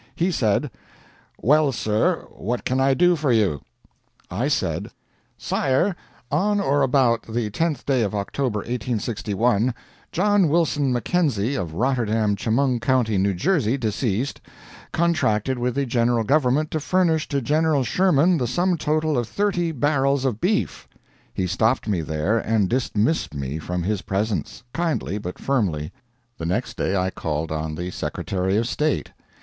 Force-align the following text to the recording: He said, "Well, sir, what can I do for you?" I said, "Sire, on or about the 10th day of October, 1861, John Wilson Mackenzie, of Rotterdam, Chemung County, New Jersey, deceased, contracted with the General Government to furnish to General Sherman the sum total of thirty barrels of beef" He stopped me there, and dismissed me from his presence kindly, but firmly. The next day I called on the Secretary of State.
He 0.15 0.31
said, 0.31 0.71
"Well, 1.39 1.71
sir, 1.71 2.25
what 2.31 2.65
can 2.65 2.79
I 2.79 2.95
do 2.95 3.15
for 3.15 3.31
you?" 3.31 3.61
I 4.31 4.47
said, 4.47 4.89
"Sire, 5.37 5.95
on 6.31 6.59
or 6.59 6.81
about 6.81 7.21
the 7.31 7.51
10th 7.51 7.85
day 7.85 8.01
of 8.01 8.15
October, 8.15 8.61
1861, 8.61 9.75
John 10.11 10.49
Wilson 10.49 10.91
Mackenzie, 10.91 11.53
of 11.53 11.75
Rotterdam, 11.75 12.35
Chemung 12.35 12.79
County, 12.79 13.19
New 13.19 13.35
Jersey, 13.35 13.77
deceased, 13.77 14.41
contracted 14.91 15.59
with 15.59 15.75
the 15.75 15.85
General 15.85 16.23
Government 16.23 16.71
to 16.71 16.79
furnish 16.79 17.27
to 17.27 17.39
General 17.39 17.83
Sherman 17.83 18.39
the 18.39 18.47
sum 18.47 18.79
total 18.79 19.19
of 19.19 19.27
thirty 19.27 19.71
barrels 19.71 20.25
of 20.25 20.41
beef" 20.41 20.87
He 21.31 21.45
stopped 21.45 21.87
me 21.87 22.01
there, 22.01 22.39
and 22.39 22.67
dismissed 22.67 23.35
me 23.35 23.59
from 23.59 23.83
his 23.83 24.01
presence 24.01 24.63
kindly, 24.73 25.19
but 25.19 25.37
firmly. 25.37 25.91
The 26.39 26.47
next 26.47 26.75
day 26.75 26.95
I 26.97 27.11
called 27.11 27.51
on 27.51 27.75
the 27.75 27.91
Secretary 27.91 28.57
of 28.57 28.65
State. 28.67 29.11